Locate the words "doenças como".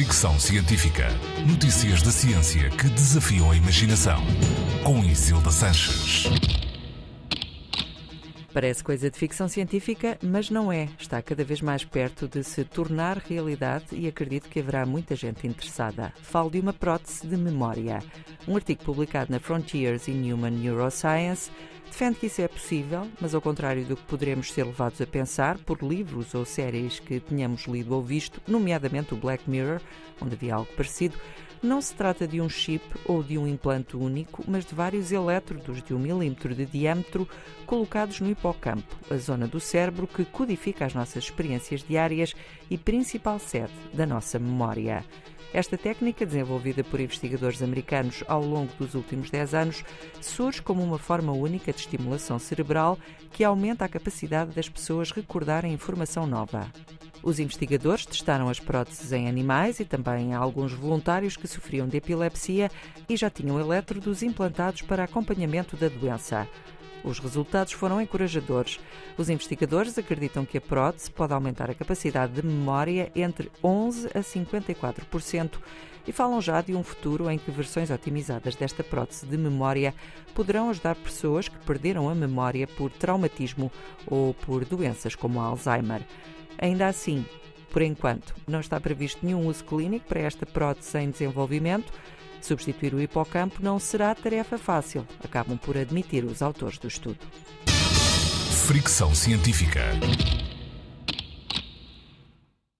84.64-85.40